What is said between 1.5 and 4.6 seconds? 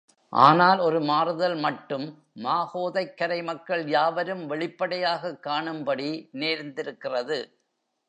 மட்டும் மாகோதைக் கரை மக்கள் யாவரும்